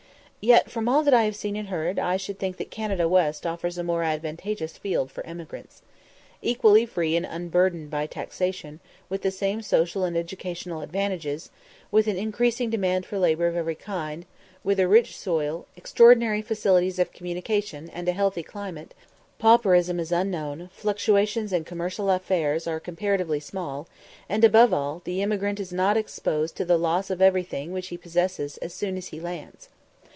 Yet, 0.43 0.71
from 0.71 0.89
all 0.89 1.03
that 1.03 1.13
I 1.13 1.25
have 1.25 1.35
seen 1.35 1.55
and 1.55 1.67
heard, 1.67 1.99
I 1.99 2.17
should 2.17 2.39
think 2.39 2.57
that 2.57 2.71
Canada 2.71 3.07
West 3.07 3.45
offers 3.45 3.77
a 3.77 3.83
more 3.83 4.01
advantageous 4.01 4.75
field 4.75 5.11
for 5.11 5.23
emigrants. 5.23 5.83
Equally 6.41 6.83
free 6.87 7.15
and 7.15 7.27
unburdened 7.27 7.91
by 7.91 8.07
taxation, 8.07 8.79
with 9.07 9.21
the 9.21 9.29
same 9.29 9.61
social 9.61 10.03
and 10.03 10.17
educational 10.17 10.81
advantages, 10.81 11.51
with 11.91 12.07
an 12.07 12.17
increasing 12.17 12.71
demand 12.71 13.05
for 13.05 13.19
labour 13.19 13.45
of 13.45 13.55
every 13.55 13.75
kind, 13.75 14.25
with 14.63 14.79
a 14.79 14.87
rich 14.87 15.15
soil, 15.15 15.67
extraordinary 15.77 16.41
facilities 16.41 16.97
of 16.97 17.13
communication, 17.13 17.87
and 17.93 18.09
a 18.09 18.13
healthy 18.13 18.41
climate, 18.41 18.95
pauperism 19.37 19.99
is 19.99 20.11
unknown; 20.11 20.71
fluctuations 20.73 21.53
in 21.53 21.63
commercial 21.65 22.09
affairs 22.09 22.65
are 22.65 22.79
comparatively 22.79 23.39
small, 23.39 23.87
and, 24.27 24.43
above 24.43 24.73
all, 24.73 25.03
the 25.05 25.21
emigrant 25.21 25.59
is 25.59 25.71
not 25.71 25.95
exposed 25.97 26.57
to 26.57 26.65
the 26.65 26.79
loss 26.79 27.11
of 27.11 27.21
everything 27.21 27.71
which 27.71 27.89
he 27.89 27.95
possesses 27.97 28.57
as 28.57 28.73
soon 28.73 28.97
as 28.97 29.09
he 29.09 29.19
lands. 29.19 29.69